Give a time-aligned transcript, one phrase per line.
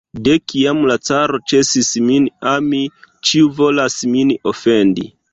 [0.27, 2.79] De kiam la caro ĉesis min ami,
[3.31, 5.07] ĉiu volas min ofendi!